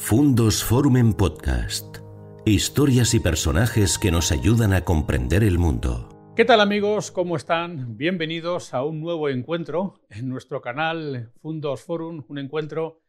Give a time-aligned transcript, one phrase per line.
[0.00, 1.98] Fundos Forum en Podcast.
[2.46, 6.32] Historias y personajes que nos ayudan a comprender el mundo.
[6.34, 7.10] ¿Qué tal amigos?
[7.10, 7.98] ¿Cómo están?
[7.98, 13.02] Bienvenidos a un nuevo encuentro en nuestro canal Fundos Forum, un encuentro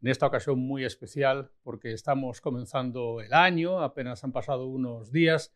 [0.00, 5.52] en esta ocasión muy especial porque estamos comenzando el año, apenas han pasado unos días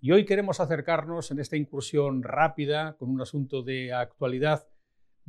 [0.00, 4.66] y hoy queremos acercarnos en esta incursión rápida con un asunto de actualidad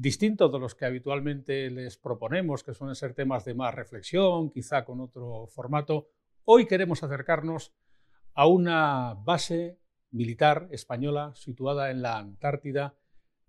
[0.02, 4.84] distinto de los que habitualmente les proponemos, que suelen ser temas de más reflexión, quizá
[4.84, 6.09] con otro formato.
[6.43, 7.76] Hoy queremos acercarnos
[8.34, 9.77] a una base
[10.09, 12.95] militar española situada en la Antártida,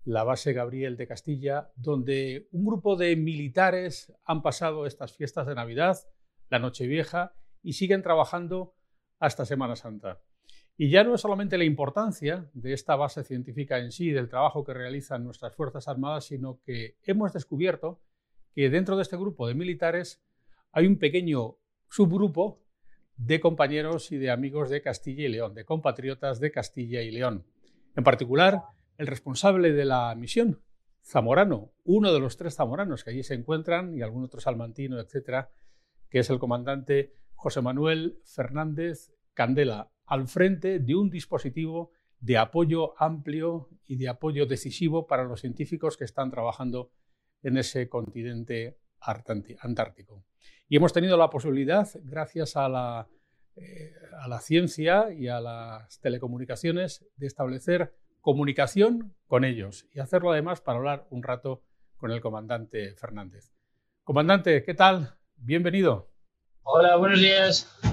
[0.03, 5.55] la base Gabriel de Castilla, donde un grupo de militares han pasado estas fiestas de
[5.55, 5.97] Navidad,
[6.49, 7.33] la Nochevieja,
[7.63, 8.75] y siguen trabajando
[9.17, 10.21] hasta Semana Santa.
[10.75, 14.63] Y ya no es solamente la importancia de esta base científica en sí, del trabajo
[14.63, 18.01] que realizan nuestras Fuerzas Armadas, sino que hemos descubierto
[18.55, 20.23] que dentro de este grupo de militares
[20.71, 21.57] hay un pequeño
[21.89, 22.63] subgrupo
[23.17, 27.45] de compañeros y de amigos de Castilla y León, de compatriotas de Castilla y León.
[27.95, 28.63] En particular,
[28.97, 30.61] el responsable de la misión,
[31.03, 35.51] Zamorano, uno de los tres zamoranos que allí se encuentran, y algún otro salmantino, etcétera,
[36.09, 42.93] que es el comandante José Manuel Fernández Candela, al frente de un dispositivo de apoyo
[43.01, 46.91] amplio y de apoyo decisivo para los científicos que están trabajando
[47.41, 50.23] en ese continente antártico.
[50.69, 53.07] Y hemos tenido la posibilidad, gracias a la,
[53.57, 60.31] eh, a la ciencia y a las telecomunicaciones, de establecer comunicación con ellos y hacerlo
[60.31, 61.61] además para hablar un rato
[61.97, 63.51] con el comandante Fernández.
[64.03, 65.15] Comandante, ¿qué tal?
[65.35, 66.09] Bienvenido.
[66.63, 67.92] Hola, buenos días.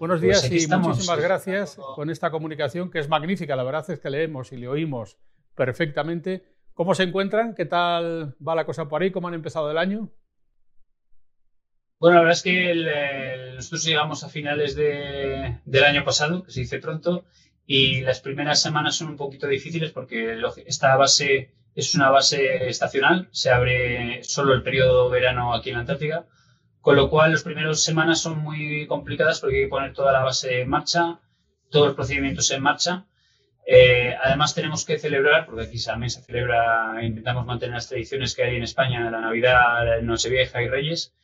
[0.00, 3.54] Buenos pues días y muchísimas gracias con esta comunicación que es magnífica.
[3.54, 5.18] La verdad es que leemos y le oímos
[5.54, 6.42] perfectamente.
[6.72, 7.54] ¿Cómo se encuentran?
[7.54, 9.10] ¿Qué tal va la cosa por ahí?
[9.10, 10.10] ¿Cómo han empezado el año?
[11.98, 16.78] Bueno, la verdad es que nosotros llegamos a finales del año pasado, que se dice
[16.78, 17.26] pronto,
[17.66, 23.28] y las primeras semanas son un poquito difíciles porque esta base es una base estacional,
[23.32, 26.24] se abre solo el periodo verano aquí en la Antártica
[26.80, 30.24] con lo cual, las primeras semanas son muy complicadas porque hay que poner toda la
[30.24, 31.20] base en marcha,
[31.70, 33.06] todos los procedimientos en marcha.
[33.66, 38.44] Eh, además, tenemos que celebrar, porque aquí también se celebra, intentamos mantener las tradiciones que
[38.44, 41.14] hay en España, la Navidad, Nochevieja y Reyes,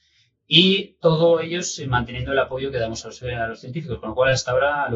[0.47, 4.53] y todo ellos manteniendo el apoyo que damos a los, científicos, con lo cual hasta
[4.53, 4.89] ahora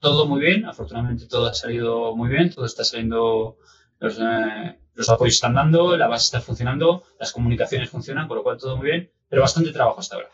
[0.00, 3.58] todo muy bien, afortunadamente todo ha salido muy bien, todo está saliendo,
[4.00, 8.42] los, eh, los apoyos están dando, la base está funcionando, las comunicaciones funcionan, con lo
[8.42, 10.28] cual todo muy bien pero bastante trabajo hasta ahora.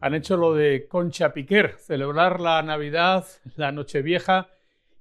[0.00, 3.24] Han hecho lo de Concha Piquer, celebrar la Navidad,
[3.56, 4.50] la Nochevieja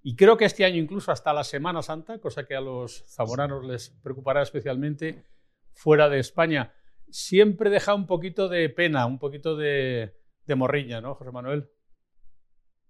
[0.01, 3.65] y creo que este año incluso hasta la Semana Santa, cosa que a los zamoranos
[3.65, 5.25] les preocupará especialmente
[5.73, 6.73] fuera de España.
[7.09, 10.13] Siempre deja un poquito de pena, un poquito de,
[10.55, 11.69] morriña, ¿no, José Manuel?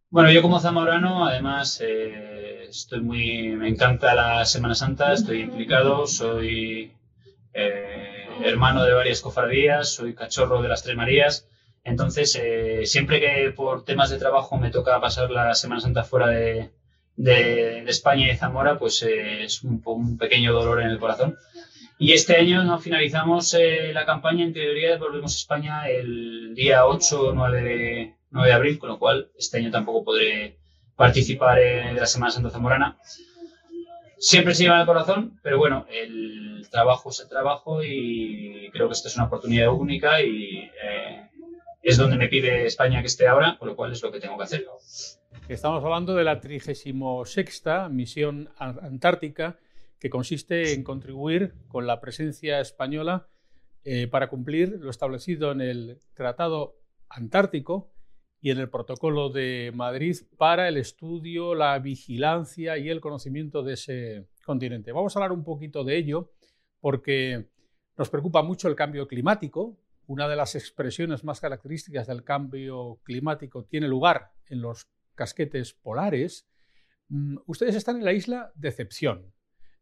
[0.10, 6.08] Bueno, yo como zamorano, además, eh, estoy muy, me encanta la Semana Santa, estoy implicado,
[6.08, 6.94] soy
[7.54, 11.48] eh, hermano de varias cofradías, soy cachorro de las Tres Marías.
[11.84, 16.28] Entonces, eh, siempre que por temas de trabajo me toca pasar la Semana Santa fuera
[16.28, 16.72] de,
[17.88, 21.38] España y de Zamora, pues eh, es un, pequeño dolor en el corazón.
[22.00, 23.56] Y este año no finalizamos
[23.94, 28.54] la campaña, en teoría volvemos a España el día 8 o 9 de, 9 de
[28.54, 30.58] abril, con lo cual este año tampoco podré
[30.96, 32.98] participar de la Semana Santa Zamorana
[34.24, 38.94] siempre se lleva el corazón, pero bueno, el trabajo es el trabajo y creo que
[38.94, 41.30] esta es una oportunidad única y eh,
[41.82, 44.38] es donde me pide España que esté ahora, con lo cual es lo que tengo
[44.38, 44.66] que hacer.
[45.50, 46.96] Estamos hablando de la 36
[47.90, 49.60] misión antártica
[50.00, 53.28] que consiste en contribuir con la presencia española
[53.84, 56.78] eh, para cumplir lo establecido en el Tratado
[57.10, 57.93] Antártico
[58.44, 63.74] y en el Protocolo de Madrid para el estudio, la vigilancia y el conocimiento de
[63.76, 64.92] ese continente.
[64.92, 66.34] Vamos a hablar un poquito de ello
[66.82, 67.48] porque
[67.98, 69.80] nos preocupa mucho el cambio climático.
[70.08, 76.46] Una de las expresiones más características del cambio climático tiene lugar en los casquetes polares.
[77.08, 79.34] Mm, ustedes están en la isla Decepción.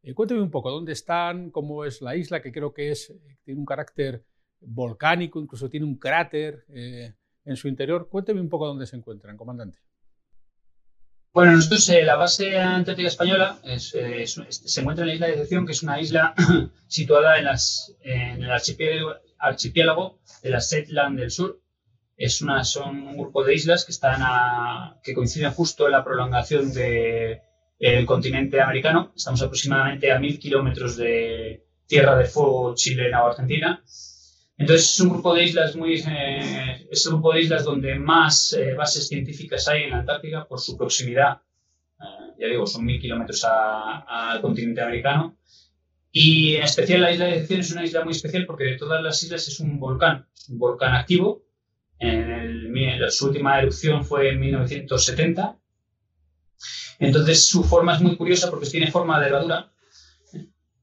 [0.04, 3.40] Eh, cuénteme un poco dónde están, cómo es la isla, que creo que es, eh,
[3.44, 4.24] tiene un carácter
[4.60, 6.64] volcánico, incluso tiene un cráter.
[6.70, 7.16] Eh,
[7.46, 8.08] en su interior.
[8.10, 9.80] Cuénteme un poco dónde se encuentran, comandante.
[11.34, 15.66] Bueno, nosotros, eh, la base antártica española eh, se encuentra en la isla de Decepción,
[15.66, 16.34] que es una isla
[16.88, 21.62] situada en, las, en el archipiélago, de la Shetland del Sur.
[22.18, 24.22] Es una, son un grupo de islas que, están
[25.02, 29.14] que coinciden justo en la prolongación del continente americano.
[29.16, 33.82] Estamos aproximadamente a mil kilómetros de tierra de fuego chilena o argentina
[34.62, 38.54] Entonces es un grupo de islas muy, eh, es un grupo de islas donde más
[38.54, 41.42] eh, bases científicas hay en la Antártica por su proximidad.
[42.00, 45.36] Eh, ya digo, son mil kilómetros al continente americano.
[46.12, 49.02] Y en especial la isla de Decepción es una isla muy especial porque de todas
[49.02, 51.42] las islas es un volcán, un volcán activo.
[53.10, 55.58] Su última erupción fue en 1970.
[57.00, 59.71] Entonces su forma es muy curiosa porque tiene forma de herradura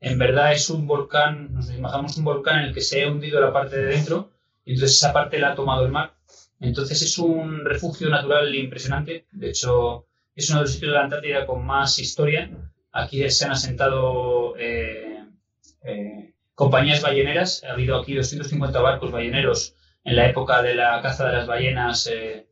[0.01, 3.41] en verdad es un volcán, nos imaginamos un volcán en el que se ha hundido
[3.41, 4.31] la parte de dentro
[4.65, 6.15] y entonces esa parte la ha tomado el mar.
[6.61, 9.27] Entonces es un refugio natural impresionante.
[9.33, 12.51] De hecho, es uno de los sitios de la Antártida con más historia.
[12.93, 15.25] Aquí se han asentado eh,
[15.85, 17.65] eh, compañías balleneras.
[17.65, 19.75] Ha habido aquí 250 barcos balleneros
[20.05, 22.11] en la época de la caza de las ballenas.
[22.13, 22.45] Eh,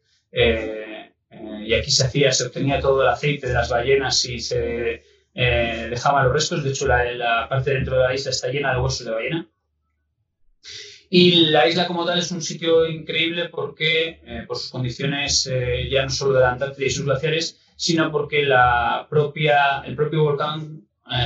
[1.66, 5.02] y aquí se hacía, se obtenía todo el aceite de las ballenas y se
[5.38, 6.64] eh, dejaba los restos.
[6.64, 9.48] De hecho, la, parte dentro de la isla está llena de huesos de ballena.
[11.10, 15.88] Y la isla como tal es un sitio increíble porque, eh, por sus condiciones eh,
[15.90, 20.24] ya no solo de la Antártida y sus glaciares, sino porque la propia, el propio
[20.24, 20.82] volcán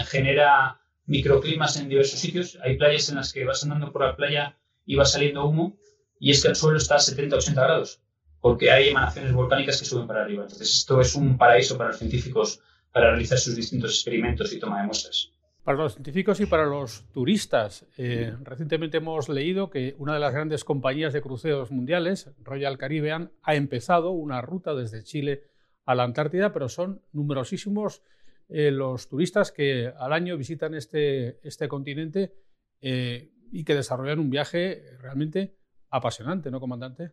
[0.09, 2.59] genera microclimas en diversos sitios.
[2.63, 5.79] Hay playas en las que vas andando por la playa y va saliendo humo
[6.19, 8.01] y es que el suelo está a 70-80 grados
[8.41, 10.43] porque hay emanaciones volcánicas que suben para arriba.
[10.43, 12.61] Entonces esto es un paraíso para los científicos
[12.93, 15.33] para realizar sus distintos experimentos y toma de muestras.
[15.65, 20.33] Para los científicos y para los turistas, eh, recientemente hemos leído que una de las
[20.33, 25.45] grandes compañías de cruceros mundiales, Royal Caribbean, ha empezado una ruta desde Chile
[25.85, 28.03] a la Antártida, pero son numerosísimos
[28.49, 32.35] eh, los turistas que al año visitan este, este continente
[32.81, 35.57] eh, y que desarrollan un viaje realmente
[35.91, 37.13] apasionante, ¿no, comandante?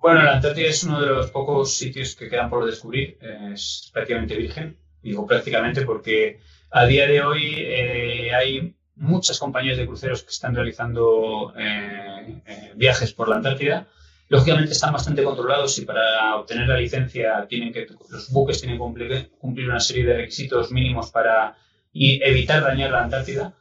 [0.00, 3.18] Bueno, la Antártida es uno de los pocos sitios que quedan por descubrir.
[3.52, 4.78] Es prácticamente virgen.
[5.02, 6.40] Digo prácticamente porque
[6.70, 12.72] a día de hoy eh, hay muchas compañías de cruceros que están realizando eh, eh,
[12.76, 13.88] viajes por la Antártida.
[14.28, 19.28] Lógicamente están bastante controlados y para obtener la licencia tienen que, los buques tienen que
[19.38, 21.56] cumplir, una serie de requisitos mínimos para
[21.92, 23.54] evitar dañar la Antártida.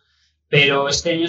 [0.48, 1.28] Pero este año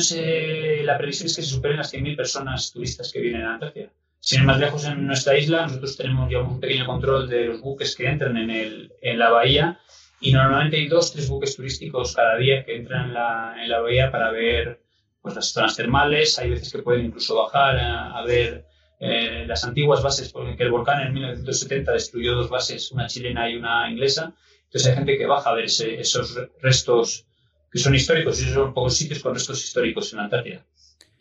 [0.85, 3.91] la previsión es que se superen las 100.000 personas turistas que vienen a Antártida.
[4.21, 7.61] Sin ir más lejos, en nuestra isla, nosotros tenemos ya un pequeño control de los
[7.63, 9.81] buques que entran en, el, en la bahía
[10.21, 13.81] y normalmente hay dos, tres buques turísticos cada día que entran en la, en la
[13.81, 14.83] bahía para ver
[15.23, 16.39] pues, las zonas termales.
[16.39, 18.67] Hay veces que pueden incluso bajar a, ver
[19.01, 23.57] eh, las antiguas bases, porque el volcán en 1970 destruyó dos bases, una chilena y
[23.57, 24.35] una inglesa.
[24.65, 27.27] Entonces hay gente que baja a ver esos restos
[27.73, 30.67] que son históricos y son pocos sitios con restos históricos en la Antártida.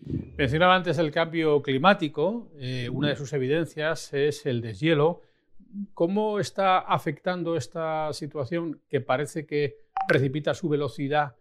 [0.06, 2.51] Mencionaba antes el cambio climático.
[2.60, 5.22] Eh, una de sus evidencias es el deshielo.
[5.94, 11.36] ¿Cómo está afectando esta situación que parece que precipita su velocidad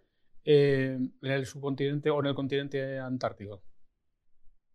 [0.44, 3.62] eh, en el subcontinente o en el continente antártico?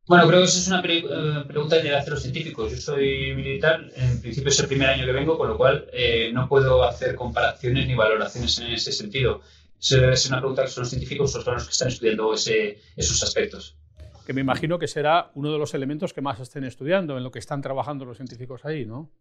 [0.07, 2.71] Bueno, creo que esa es una eh, pregunta que hacer los científicos.
[2.71, 5.87] Yo soy militar, en principio es el primer año que vengo, con lo cual
[6.33, 9.41] no puedo hacer comparaciones ni valoraciones en ese sentido
[9.91, 13.75] es una pregunta que son los científicos son los que están estudiando esos aspectos.
[14.25, 17.31] Que me imagino que será uno de los elementos que más estén estudiando, en lo
[17.31, 19.11] que están trabajando los científicos ahí, ¿no?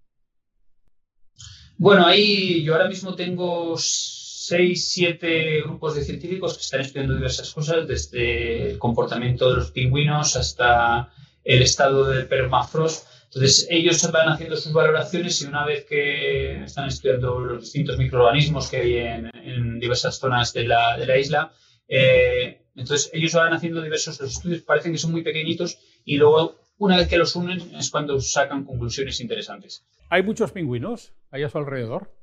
[1.79, 7.53] Bueno, ahí yo ahora mismo tengo seis, siete grupos de científicos que están estudiando diversas
[7.53, 11.13] cosas, desde el comportamiento de los pingüinos hasta
[11.45, 16.89] el estado del permafrost entonces, ellos van haciendo sus valoraciones y una vez que están
[16.89, 21.53] estudiando los distintos microorganismos que hay en, diversas zonas de la, de la isla,
[21.89, 26.99] eh, entonces ellos van haciendo diversos estudios, parecen que son muy pequeñitos y luego, una
[26.99, 29.83] vez que los unen, es cuando sacan conclusiones interesantes.
[30.11, 32.15] ¿Hay muchos pingüinos ahí a su alrededor?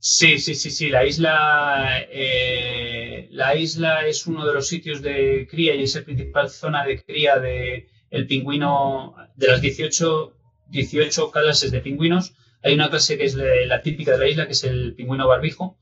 [0.00, 0.88] Sí, sí, sí, sí.
[0.88, 6.02] La isla, eh, la isla es uno de los sitios de cría y es la
[6.02, 10.36] principal zona de cría de, el pingüino, de las 18,
[10.68, 14.52] 18 clases de pingüinos, hay una clase que es la típica de la isla, que
[14.52, 15.76] es el pingüino barbijo.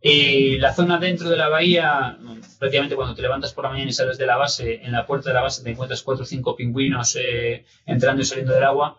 [0.00, 2.18] Y la zona dentro de la bahía,
[2.60, 5.30] prácticamente cuando te levantas por la mañana y sales de la base, en la puerta
[5.30, 8.98] de la base te encuentras cuatro o cinco pingüinos eh, entrando y saliendo del agua.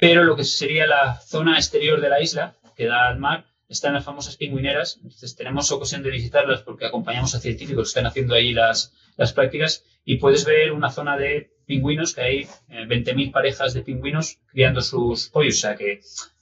[0.00, 3.92] Pero lo que sería la zona exterior de la isla, que da al mar, están
[3.92, 4.98] las famosas pingüineras.
[5.02, 9.34] Entonces tenemos ocasión de visitarlas porque acompañamos a científicos que están haciendo ahí las, las
[9.34, 14.38] prácticas y puedes ver una zona de pingüinos que hay 20.000 eh, parejas de pingüinos
[14.46, 15.56] criando sus pollos.
[15.56, 16.00] O sea que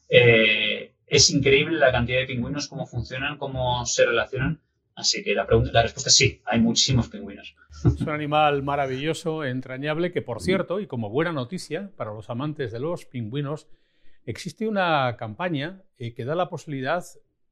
[0.08, 4.60] eh, es increíble la cantidad de pingüinos, cómo funcionan, cómo se relacionan.
[4.94, 7.56] Así que la, pregunta, la respuesta es sí, hay muchísimos pingüinos.
[7.84, 12.72] Es un animal maravilloso, entrañable, que por cierto, y como buena noticia para los amantes
[12.72, 13.68] de los pingüinos,
[14.26, 17.02] existe una campaña eh, que da la posibilidad,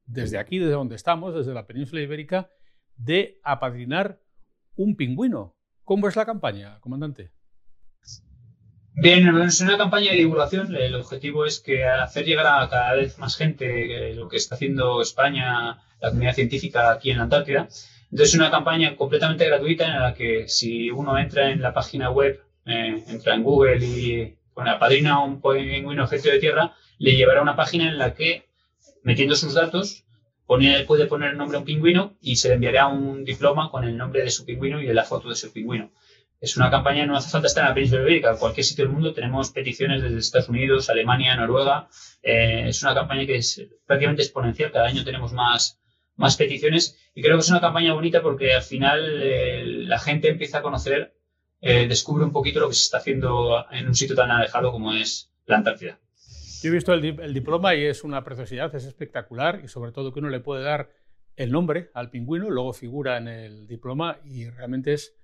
[0.05, 2.49] desde aquí, desde donde estamos, desde la península ibérica,
[2.95, 4.19] de apadrinar
[4.75, 5.55] un pingüino
[5.91, 7.31] ¿Cómo es la campaña, comandante?
[8.93, 10.75] Bien, es una campaña de divulgación.
[10.75, 15.01] El objetivo es que hacer llegar a cada vez más gente lo que está haciendo
[15.01, 17.67] España, la comunidad científica aquí en la Antártida.
[18.11, 22.11] Entonces, es una campaña completamente gratuita en la que si uno entra en la página
[22.11, 27.39] web, eh, entra en Google y pone apadrina un pingüino objeto de tierra, le llevará
[27.39, 28.49] a una página en la que,
[29.03, 30.03] metiendo sus datos,
[30.85, 33.95] puede poner el nombre a un pingüino y se le enviará un diploma con el
[33.95, 35.91] nombre de su pingüino y de la foto de su pingüino.
[36.41, 38.93] Es una campaña, no hace falta estar en la península ibérica, en cualquier sitio del
[38.93, 41.87] mundo tenemos peticiones desde Estados Unidos, Alemania, Noruega.
[42.23, 45.79] Eh, es una campaña que es prácticamente exponencial, cada año tenemos más,
[46.15, 50.29] más peticiones y creo que es una campaña bonita porque al final eh, la gente
[50.29, 51.13] empieza a conocer,
[51.61, 54.93] eh, descubre un poquito lo que se está haciendo en un sitio tan alejado como
[54.93, 55.99] es la Antártida.
[56.63, 60.19] Yo he visto el, diploma y es una preciosidad, es espectacular y sobre todo que
[60.19, 60.89] uno le puede dar
[61.35, 65.20] el nombre al pingüino, luego figura en el diploma y realmente es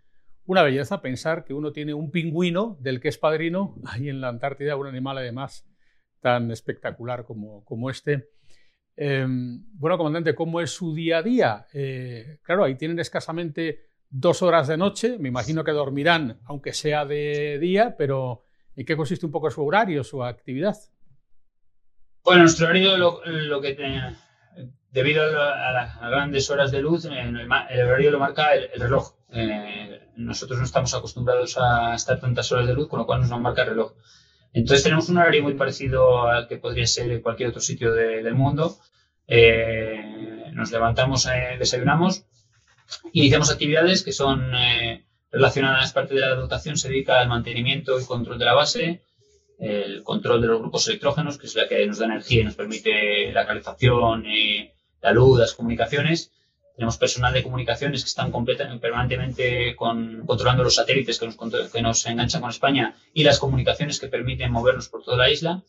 [0.47, 4.29] una belleza pensar que uno tiene un pingüino del que es padrino ahí en la
[4.29, 5.67] Antártida, un animal además
[6.19, 8.29] tan espectacular como, este.
[8.95, 11.67] Em, bueno, comandante, ¿cómo es su día a día?
[11.73, 17.05] Eh, claro, ahí tienen escasamente dos horas de noche, me imagino que dormirán aunque sea
[17.05, 18.43] de día, pero
[18.75, 20.75] ¿en qué consiste un poco su horario, su actividad?
[22.23, 23.77] Bueno, nuestro horario, lo, que
[24.91, 29.13] debido a, las grandes horas de luz, el, horario lo marca el, reloj.
[29.29, 33.29] Eh, nosotros no estamos acostumbrados a estar tantas horas de luz, con lo cual nos
[33.29, 33.93] lo marca el reloj.
[34.53, 38.33] Entonces tenemos un horario muy parecido al que podría ser en cualquier otro sitio del
[38.33, 38.77] mundo.
[39.27, 42.25] Eh, nos levantamos, eh, desayunamos,
[43.13, 44.51] iniciamos actividades que son
[45.31, 49.01] relacionadas, parte de la dotación se dedica al mantenimiento y control de la base,
[49.59, 52.55] el control de los grupos electrógenos, que es la que nos da energía y nos
[52.55, 54.71] permite la calefacción, y
[55.01, 56.31] la luz, las comunicaciones.
[56.77, 61.35] Tenemos personal de comunicaciones que están permanentemente controlando los satélites que nos,
[61.71, 65.63] que nos enganchan con España y las comunicaciones que permiten movernos por toda la isla.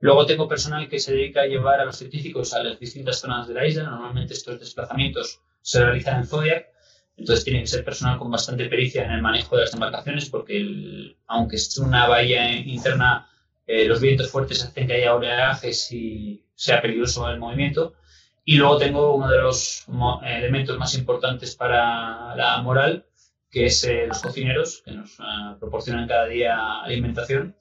[0.00, 3.48] Luego tengo personal que se dedica a llevar a los científicos a las distintas zonas
[3.48, 3.82] de la isla.
[3.84, 6.76] Normalmente estos desplazamientos se realizan en Zodiac
[7.16, 11.16] entonces tiene que ser personal con bastante pericia en el manejo de las embarcaciones porque
[11.26, 13.28] aunque es una bahía interna,
[13.66, 17.94] eh, los vientos fuertes hacen que haya oleajes y sea peligroso el movimiento.
[18.48, 19.84] Y luego tengo uno de los
[20.24, 23.04] elementos más importantes para la moral,
[23.50, 27.56] que es eh, los cocineros, que nos ah, proporcionan cada día alimentación.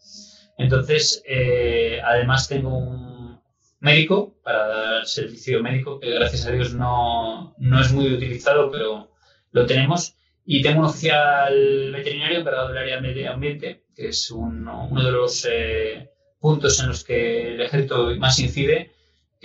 [0.59, 3.41] Entonces, eh, además tengo un
[3.79, 9.09] médico para dar servicio médico, que gracias a Dios no, no es muy utilizado, pero
[9.53, 10.15] lo tenemos.
[10.45, 15.47] Y tengo un oficial veterinario encargado del área medio ambiente, que es uno, de los
[15.49, 18.91] eh, puntos en los que el ejército más incide,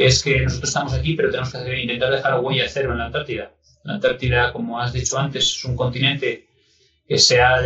[0.06, 3.52] es que nosotros estamos aquí, pero tenemos que intentar dejar huella cero en la Antártida.
[3.84, 6.48] La Antártida, como has dicho antes, es un continente
[7.06, 7.60] que se ha,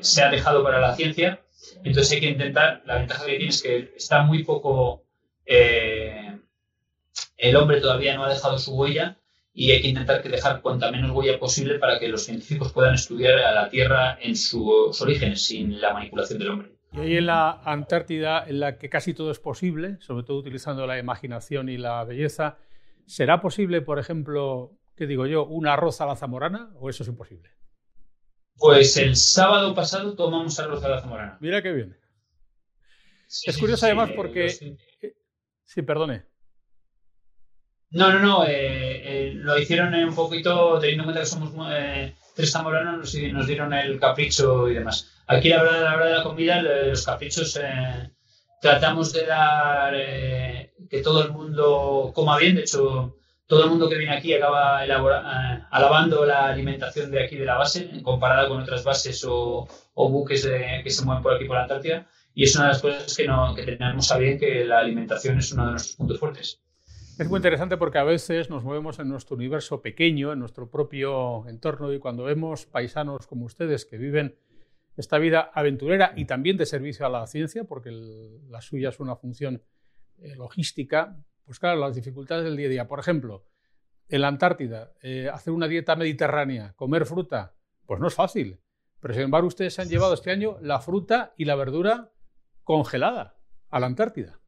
[0.00, 1.40] se ha dejado para la ciencia.
[1.84, 5.04] Entonces hay que intentar, la ventaja que tiene es que está muy poco,
[5.46, 6.38] eh,
[7.36, 9.16] el hombre todavía no ha dejado su huella
[9.54, 12.94] y hay que intentar que dejar cuanta menos huella posible para que los científicos puedan
[12.94, 16.77] estudiar a la Tierra en sus orígenes, sin la manipulación del hombre.
[16.92, 20.86] Y ahí en la Antártida, en la que casi todo es posible, sobre todo utilizando
[20.86, 22.58] la imaginación y la belleza,
[23.06, 27.08] ¿será posible, por ejemplo, qué digo yo, un arroz a la zamorana o eso es
[27.08, 27.50] imposible?
[28.56, 31.38] Pues el sábado pasado tomamos arroz a la zamorana.
[31.40, 31.96] Mira qué bien.
[33.44, 34.48] es curioso además porque...
[34.48, 36.24] Sí, perdone.
[37.90, 38.44] No, no, no.
[38.44, 43.46] Eh, eh, lo hicieron un poquito, teniendo en cuenta que somos eh, tres zamoranos, nos,
[43.48, 45.10] dieron el capricho y demás.
[45.26, 47.58] Aquí, la verdad, la verdad de la comida, los caprichos,
[48.60, 49.92] tratamos de dar
[50.88, 52.54] que todo el mundo coma bien.
[52.54, 53.16] De hecho,
[53.48, 57.90] todo el mundo que viene aquí acaba alabando la alimentación de aquí de la base,
[58.04, 59.66] comparada con otras bases o,
[59.96, 60.48] buques
[60.84, 62.06] que se mueven por aquí por la Antártida.
[62.34, 65.40] Y es una de las cosas que, no, que tenemos a bien, que la alimentación
[65.40, 66.60] es uno de nuestros puntos fuertes.
[67.18, 71.48] Es muy interesante porque a veces nos movemos en nuestro universo pequeño, en nuestro propio
[71.48, 74.36] entorno, y cuando vemos paisanos como ustedes que viven
[74.96, 79.16] esta vida aventurera y también de servicio a la ciencia, porque la suya es una
[79.16, 79.64] función
[80.18, 82.86] eh, logística, pues claro, las dificultades del día a día.
[82.86, 83.44] Por ejemplo,
[84.08, 88.60] en la Antártida, eh, hacer una dieta mediterránea, comer fruta, pues no es fácil.
[89.00, 92.12] Pero sin embargo, ustedes han llevado este año la fruta y la verdura
[92.62, 94.38] congelada a la Antártida.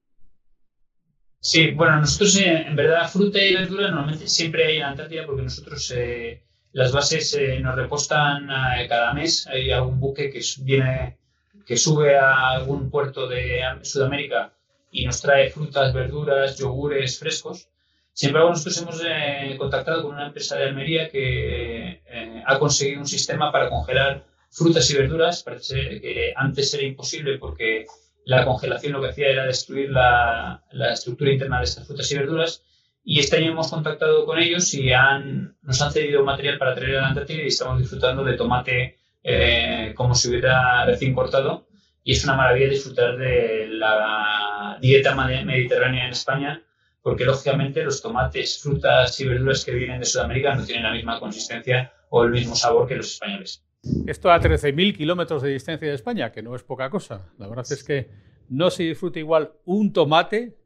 [1.43, 5.43] Sí, bueno, nosotros eh, en verdad fruta y verdura normalmente siempre hay en Antártida porque
[5.43, 6.43] nosotros eh,
[6.73, 8.47] las bases eh, nos repostan
[8.89, 9.47] cada mes.
[9.47, 11.17] Hay algún buque que viene,
[11.65, 14.53] que sube a algún puerto de Sudamérica
[14.91, 17.69] y nos trae frutas, verduras, yogures frescos.
[18.13, 22.03] Sin embargo, nosotros hemos contactado con una empresa de Almería que
[22.47, 25.43] ha conseguido un sistema para congelar frutas y verduras.
[25.43, 27.87] Parece que antes era imposible porque
[28.25, 30.63] la congelación lo que hacía era destruir la,
[30.93, 32.65] estructura interna de estas frutas y verduras.
[33.03, 36.99] Y este año hemos contactado con ellos y han, nos han cedido material para traer
[36.99, 41.67] a la Antártida y estamos disfrutando de tomate eh, como si hubiera recién cortado.
[42.03, 46.63] Y es una maravilla disfrutar de la dieta mediterránea en España,
[47.03, 51.19] porque lógicamente los tomates, frutas y verduras que vienen de Sudamérica no tienen la misma
[51.19, 53.65] consistencia o el mismo sabor que los españoles.
[54.07, 57.33] Esto a 13.000 kilómetros de distancia de España, que no es poca cosa.
[57.39, 58.11] La verdad es que
[58.49, 60.57] no se disfruta igual un tomate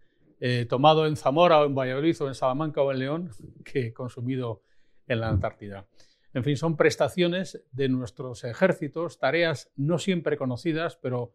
[0.40, 3.30] eh, tomado en Zamora o en Valladolid o en Salamanca o en León
[3.64, 4.62] que consumido
[5.06, 5.87] en la Antártida.
[6.33, 11.35] En fin, son prestaciones de nuestros ejércitos, tareas no siempre conocidas, pero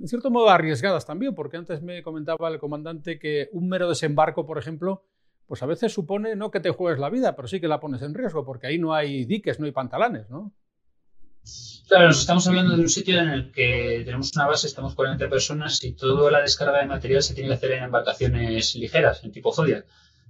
[0.00, 4.46] en cierto modo arriesgadas también, porque antes me comentaba el comandante que un mero desembarco,
[4.46, 5.04] por ejemplo,
[5.46, 8.00] pues a veces supone no que te juegues la vida, pero sí que la pones
[8.00, 10.52] en riesgo, porque ahí no hay diques, no hay pantalanes, ¿no?
[11.88, 15.26] Claro, nos estamos hablando de un sitio en el que tenemos una base, estamos 40
[15.30, 19.32] personas y toda la descarga de material se tiene que hacer en embarcaciones ligeras, en
[19.32, 19.86] tipo Zodiac,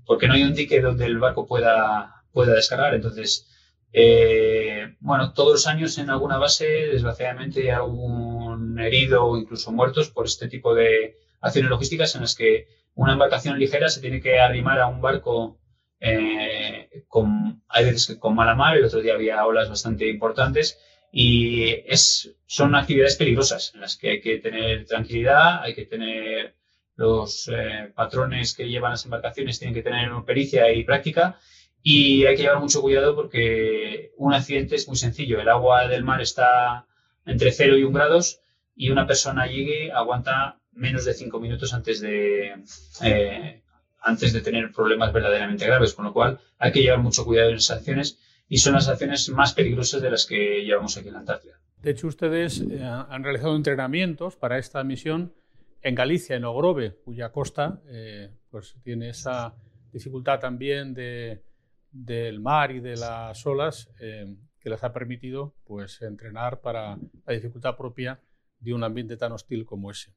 [0.06, 2.94] porque no hay un dique donde el barco pueda, pueda descargar.
[2.94, 3.48] Entonces,
[3.92, 10.10] eh, bueno, todos los años en alguna base, desgraciadamente, hay algún herido o incluso muertos
[10.10, 14.38] por este tipo de acciones logísticas en las que una embarcación ligera se tiene que
[14.38, 15.58] arrimar a un barco
[15.98, 20.78] eh, con, hay veces con mala mar, el otro día había olas bastante importantes
[21.12, 26.54] y es, son actividades peligrosas en las que hay que tener tranquilidad, hay que tener
[26.96, 31.38] los eh, patrones que llevan las embarcaciones, tienen que tener pericia y práctica
[31.82, 35.40] y hay que llevar mucho cuidado porque un accidente es muy sencillo.
[35.40, 36.86] El agua del mar está
[37.24, 38.40] entre 0 y 1 grados
[38.74, 42.56] y una persona llegue, aguanta menos de 5 minutos antes de,
[43.02, 43.62] eh,
[44.00, 45.94] antes de tener problemas verdaderamente graves.
[45.94, 48.18] Con lo cual hay que llevar mucho cuidado en esas acciones
[48.48, 51.60] y son las acciones más peligrosas de las que llevamos aquí en la Antártida.
[51.82, 55.34] De hecho, ustedes eh, han realizado entrenamientos para esta misión
[55.82, 59.54] en Galicia, en Ogrove, cuya costa eh, pues tiene esa
[59.92, 61.42] dificultad también de
[61.90, 67.32] del mar y de las olas eh, que les ha permitido pues, entrenar para la
[67.32, 68.20] dificultad propia
[68.60, 70.14] de un ambiente tan hostil como ese.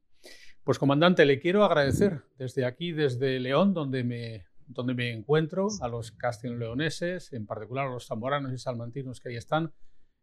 [0.63, 5.87] Pues comandante, le quiero agradecer desde aquí, desde León, donde me, donde me encuentro, a
[5.87, 9.73] los castellano-leoneses, en particular a los zamoranos y salmantinos que ahí están,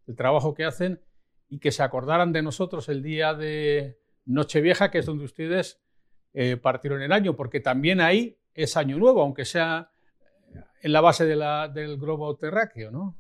[0.07, 1.01] el trabajo que hacen
[1.49, 5.81] y que se acordaran de nosotros el día de Nochevieja, que es donde ustedes
[6.35, 9.91] eh, partieron el año, porque también ahí es año nuevo, aunque sea
[10.83, 13.19] en la base de la, del globo terráqueo, ¿no?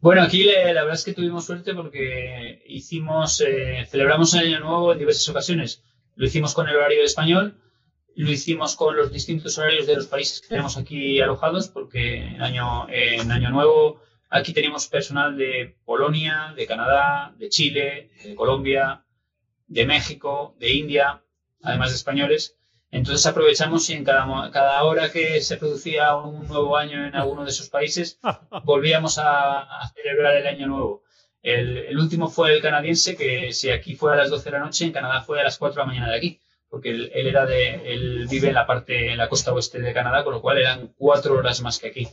[0.00, 4.92] Bueno, aquí la verdad es que tuvimos suerte porque hicimos, eh, celebramos el Año Nuevo
[4.92, 5.82] en diversas ocasiones.
[6.16, 7.60] Lo hicimos con el horario español,
[8.16, 12.42] lo hicimos con los distintos horarios de los países que tenemos aquí alojados, porque en
[12.42, 14.00] Año, en año Nuevo
[14.30, 19.04] aquí tenemos personal de Polonia, de Canadá, de Chile, de Colombia,
[19.68, 21.22] de México, de India,
[21.62, 22.56] además de españoles.
[22.90, 27.42] Entonces aprovechamos y en cada, cada hora que se producía un nuevo año en alguno
[27.42, 28.20] de esos países,
[28.64, 31.02] volvíamos a, celebrar el año nuevo.
[31.42, 34.84] El, último fue el canadiense, que si aquí fue a las 12 de la noche,
[34.84, 36.40] en Canadá fue a las 4 de la mañana de aquí,
[36.74, 40.24] porque él, era de, él vive en la parte, en la costa oeste de Canadá,
[40.24, 42.08] con lo cual eran cuatro horas más que aquí.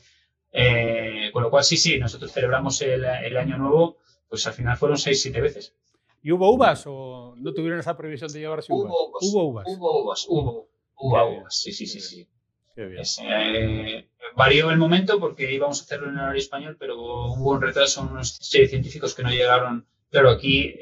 [0.51, 3.97] Eh, con lo cual, sí, sí, nosotros celebramos el, el año nuevo,
[4.29, 5.73] pues al final fueron 6-7 veces.
[6.21, 8.93] ¿Y hubo uvas o no tuvieron esa previsión de llevarse uvas?
[9.19, 9.65] Hubo uvas.
[9.67, 11.55] Hubo uvas, hubo, uvas.
[11.55, 12.27] Sí, sí, sí, sí.
[12.75, 18.03] Eh, varió el momento porque íbamos a hacerlo en horario español, pero hubo un retraso,
[18.03, 19.87] unos seis científicos que no llegaron.
[20.11, 20.75] Claro, aquí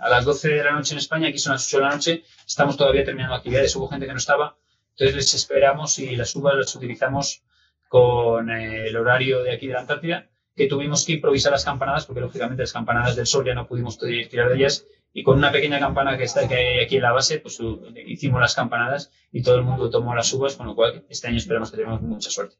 [0.00, 2.24] a las 12 de la noche en España, aquí son las 8 de la noche,
[2.46, 4.56] estamos todavía terminando actividades, hubo gente que no estaba,
[4.92, 7.42] entonces les esperamos y las uvas las utilizamos
[7.88, 12.06] con eh, el horario de aquí de la Antártida que tuvimos que improvisar las campanadas,
[12.06, 15.52] porque lógicamente las campanadas del sol ya no pudimos tirar de ellas, y con una
[15.52, 17.58] pequeña campana que está aquí en la base, pues
[18.06, 21.36] hicimos las campanadas y todo el mundo tomó las uvas, con lo cual este año
[21.36, 22.56] esperamos que tengamos mucha suerte.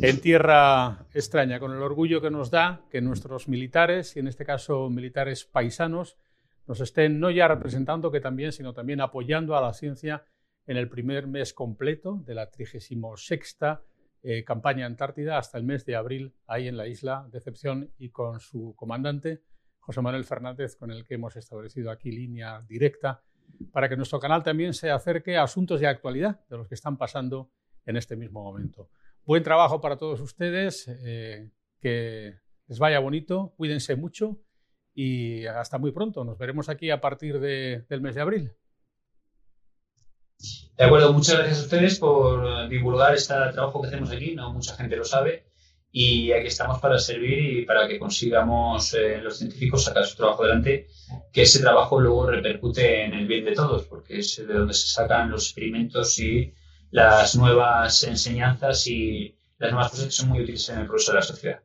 [0.00, 4.44] En tierra extraña, con el orgullo que nos da que nuestros militares, y en este
[4.44, 6.16] caso militares paisanos,
[6.68, 10.24] nos estén no ya representando que también, sino también apoyando a la ciencia
[10.66, 12.96] en el primer mes completo de la 36
[14.22, 18.38] eh, campaña Antártida hasta el mes de abril ahí en la isla Decepción y con
[18.38, 19.42] su comandante
[19.80, 23.20] José Manuel Fernández, con el que hemos establecido aquí línea directa
[23.72, 26.96] para que nuestro canal también se acerque a asuntos de actualidad de los que están
[26.96, 27.50] pasando
[27.84, 28.90] en este mismo momento.
[29.24, 31.48] Buen trabajo para todos ustedes, eh,
[31.80, 32.34] que
[32.66, 34.40] les vaya bonito, cuídense mucho
[34.94, 36.24] y hasta muy pronto.
[36.24, 38.52] Nos veremos aquí a partir del mes de abril.
[40.76, 44.74] De acuerdo, muchas gracias a ustedes por divulgar este trabajo que hacemos aquí, no mucha
[44.74, 45.46] gente lo sabe.
[45.92, 50.42] y aquí estamos para servir y para que consigamos eh, los científicos sacar su trabajo
[50.42, 50.88] adelante,
[51.30, 54.88] que ese trabajo luego repercute en el bien de todos, porque es de donde se
[54.88, 56.54] sacan los experimentos y
[56.92, 61.16] las nuevas enseñanzas y las nuevas cosas que son muy útiles en el progreso de
[61.16, 61.60] la sociedad.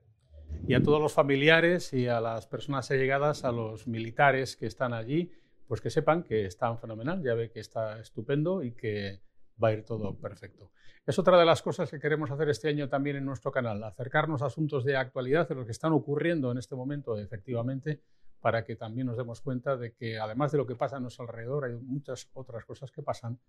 [0.66, 4.94] Y a todos los familiares y a las personas allegadas, a los militares que están
[4.94, 5.30] allí,
[5.68, 9.20] pues que sepan que están fenomenal, ya ve que está estupendo y que
[9.62, 10.72] va a ir todo perfecto.
[11.06, 14.42] Es otra de las cosas que queremos hacer este año también en nuestro canal, acercarnos
[14.42, 18.02] a asuntos de actualidad, de lo que están ocurriendo en este momento, efectivamente,
[18.40, 21.26] para que también nos demos cuenta de que además de lo que pasa a nuestro
[21.26, 23.40] alrededor, hay muchas otras cosas que pasan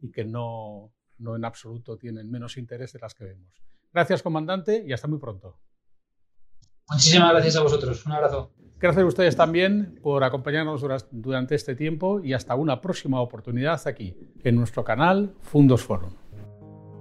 [0.00, 3.52] y que no, no en absoluto tienen menos interés de las que vemos.
[3.92, 5.58] Gracias, comandante, y hasta muy pronto.
[6.90, 8.06] Muchísimas gracias a vosotros.
[8.06, 8.52] Un abrazo.
[8.78, 14.16] Gracias a ustedes también por acompañarnos durante este tiempo y hasta una próxima oportunidad aquí,
[14.44, 16.14] en nuestro canal Fundos Forum.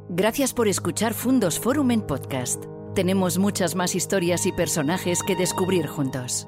[0.10, 2.66] Gracias por escuchar Fundos Forum en podcast.
[2.96, 6.48] Tenemos muchas más historias y personajes que descubrir juntos.